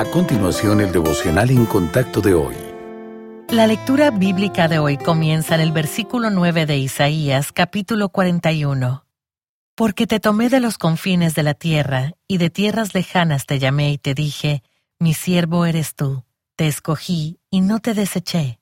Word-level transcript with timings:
A 0.00 0.04
continuación, 0.06 0.80
el 0.80 0.92
devocional 0.92 1.50
en 1.50 1.66
contacto 1.66 2.22
de 2.22 2.32
hoy. 2.32 2.54
La 3.50 3.66
lectura 3.66 4.10
bíblica 4.10 4.66
de 4.66 4.78
hoy 4.78 4.96
comienza 4.96 5.56
en 5.56 5.60
el 5.60 5.72
versículo 5.72 6.30
9 6.30 6.64
de 6.64 6.78
Isaías, 6.78 7.52
capítulo 7.52 8.08
41. 8.08 9.04
Porque 9.74 10.06
te 10.06 10.18
tomé 10.18 10.48
de 10.48 10.60
los 10.60 10.78
confines 10.78 11.34
de 11.34 11.42
la 11.42 11.52
tierra, 11.52 12.12
y 12.26 12.38
de 12.38 12.48
tierras 12.48 12.94
lejanas 12.94 13.44
te 13.44 13.58
llamé 13.58 13.92
y 13.92 13.98
te 13.98 14.14
dije, 14.14 14.62
mi 14.98 15.12
siervo 15.12 15.66
eres 15.66 15.94
tú, 15.94 16.24
te 16.56 16.66
escogí 16.66 17.38
y 17.50 17.60
no 17.60 17.80
te 17.80 17.92
deseché. 17.92 18.58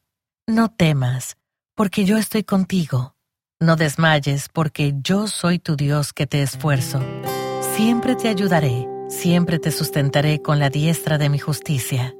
No 0.48 0.72
temas, 0.72 1.36
porque 1.76 2.04
yo 2.04 2.18
estoy 2.18 2.42
contigo. 2.42 3.14
No 3.60 3.76
desmayes, 3.76 4.48
porque 4.52 4.92
yo 5.04 5.28
soy 5.28 5.60
tu 5.60 5.76
Dios 5.76 6.12
que 6.12 6.26
te 6.26 6.42
esfuerzo. 6.42 7.00
Siempre 7.76 8.16
te 8.16 8.26
ayudaré 8.26 8.88
Siempre 9.08 9.58
te 9.58 9.70
sustentaré 9.70 10.42
con 10.42 10.58
la 10.58 10.68
diestra 10.68 11.16
de 11.16 11.30
mi 11.30 11.38
justicia. 11.38 12.14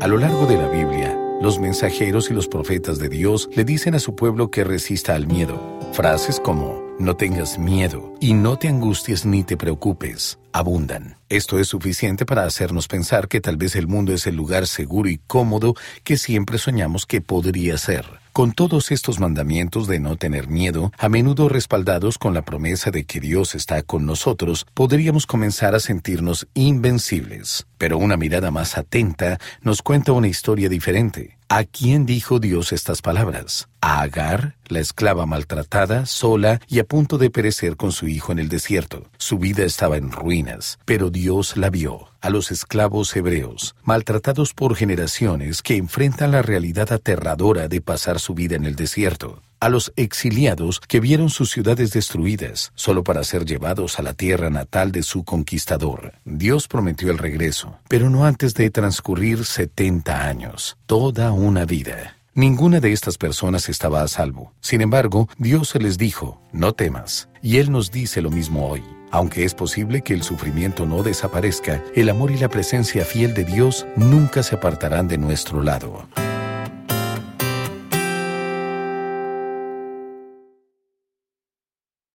A 0.00 0.06
lo 0.06 0.16
largo 0.16 0.46
de 0.46 0.56
la 0.56 0.68
Biblia, 0.68 1.18
los 1.40 1.58
mensajeros 1.58 2.30
y 2.30 2.34
los 2.34 2.46
profetas 2.46 3.00
de 3.00 3.08
Dios 3.08 3.50
le 3.56 3.64
dicen 3.64 3.96
a 3.96 3.98
su 3.98 4.14
pueblo 4.14 4.48
que 4.48 4.62
resista 4.62 5.16
al 5.16 5.26
miedo. 5.26 5.60
Frases 5.92 6.38
como, 6.38 6.80
no 7.00 7.16
tengas 7.16 7.58
miedo 7.58 8.14
y 8.20 8.34
no 8.34 8.56
te 8.56 8.68
angusties 8.68 9.26
ni 9.26 9.42
te 9.42 9.56
preocupes, 9.56 10.38
abundan. 10.54 11.16
Esto 11.28 11.58
es 11.58 11.66
suficiente 11.66 12.24
para 12.24 12.44
hacernos 12.44 12.86
pensar 12.86 13.26
que 13.26 13.40
tal 13.40 13.56
vez 13.56 13.74
el 13.74 13.88
mundo 13.88 14.14
es 14.14 14.26
el 14.28 14.36
lugar 14.36 14.68
seguro 14.68 15.08
y 15.08 15.18
cómodo 15.26 15.74
que 16.04 16.16
siempre 16.16 16.58
soñamos 16.58 17.06
que 17.06 17.20
podría 17.20 17.76
ser. 17.76 18.04
Con 18.32 18.52
todos 18.52 18.92
estos 18.92 19.18
mandamientos 19.18 19.88
de 19.88 19.98
no 19.98 20.16
tener 20.16 20.48
miedo, 20.48 20.92
a 20.96 21.08
menudo 21.08 21.48
respaldados 21.48 22.18
con 22.18 22.34
la 22.34 22.42
promesa 22.42 22.92
de 22.92 23.04
que 23.04 23.20
Dios 23.20 23.56
está 23.56 23.82
con 23.82 24.06
nosotros, 24.06 24.64
podríamos 24.74 25.26
comenzar 25.26 25.74
a 25.74 25.80
sentirnos 25.80 26.46
invencibles. 26.54 27.66
Pero 27.76 27.98
una 27.98 28.16
mirada 28.16 28.52
más 28.52 28.78
atenta 28.78 29.38
nos 29.60 29.82
cuenta 29.82 30.12
una 30.12 30.28
historia 30.28 30.68
diferente. 30.68 31.36
¿A 31.56 31.62
quién 31.62 32.04
dijo 32.04 32.40
Dios 32.40 32.72
estas 32.72 33.00
palabras? 33.00 33.68
A 33.80 34.00
Agar, 34.00 34.56
la 34.66 34.80
esclava 34.80 35.24
maltratada, 35.24 36.04
sola 36.04 36.60
y 36.66 36.80
a 36.80 36.84
punto 36.84 37.16
de 37.16 37.30
perecer 37.30 37.76
con 37.76 37.92
su 37.92 38.08
hijo 38.08 38.32
en 38.32 38.40
el 38.40 38.48
desierto. 38.48 39.04
Su 39.18 39.38
vida 39.38 39.62
estaba 39.62 39.96
en 39.96 40.10
ruinas, 40.10 40.80
pero 40.84 41.10
Dios 41.10 41.56
la 41.56 41.70
vio. 41.70 42.08
A 42.20 42.28
los 42.30 42.50
esclavos 42.50 43.14
hebreos, 43.14 43.76
maltratados 43.84 44.52
por 44.52 44.74
generaciones 44.74 45.62
que 45.62 45.76
enfrentan 45.76 46.32
la 46.32 46.42
realidad 46.42 46.90
aterradora 46.90 47.68
de 47.68 47.80
pasar 47.80 48.18
su 48.18 48.34
vida 48.34 48.56
en 48.56 48.64
el 48.64 48.74
desierto 48.74 49.40
a 49.64 49.70
los 49.70 49.94
exiliados 49.96 50.78
que 50.78 51.00
vieron 51.00 51.30
sus 51.30 51.50
ciudades 51.50 51.90
destruidas 51.90 52.70
solo 52.74 53.02
para 53.02 53.24
ser 53.24 53.46
llevados 53.46 53.98
a 53.98 54.02
la 54.02 54.12
tierra 54.12 54.50
natal 54.50 54.92
de 54.92 55.02
su 55.02 55.24
conquistador. 55.24 56.12
Dios 56.26 56.68
prometió 56.68 57.10
el 57.10 57.16
regreso, 57.16 57.78
pero 57.88 58.10
no 58.10 58.26
antes 58.26 58.52
de 58.52 58.68
transcurrir 58.68 59.46
70 59.46 60.28
años, 60.28 60.76
toda 60.84 61.32
una 61.32 61.64
vida. 61.64 62.18
Ninguna 62.34 62.78
de 62.78 62.92
estas 62.92 63.16
personas 63.16 63.70
estaba 63.70 64.02
a 64.02 64.08
salvo. 64.08 64.52
Sin 64.60 64.82
embargo, 64.82 65.30
Dios 65.38 65.70
se 65.70 65.78
les 65.78 65.96
dijo, 65.96 66.42
no 66.52 66.74
temas, 66.74 67.30
y 67.40 67.56
Él 67.56 67.72
nos 67.72 67.90
dice 67.90 68.20
lo 68.20 68.30
mismo 68.30 68.68
hoy. 68.68 68.82
Aunque 69.10 69.46
es 69.46 69.54
posible 69.54 70.02
que 70.02 70.12
el 70.12 70.24
sufrimiento 70.24 70.84
no 70.84 71.02
desaparezca, 71.02 71.82
el 71.94 72.10
amor 72.10 72.32
y 72.32 72.36
la 72.36 72.50
presencia 72.50 73.06
fiel 73.06 73.32
de 73.32 73.44
Dios 73.44 73.86
nunca 73.96 74.42
se 74.42 74.56
apartarán 74.56 75.08
de 75.08 75.16
nuestro 75.16 75.62
lado. 75.62 76.06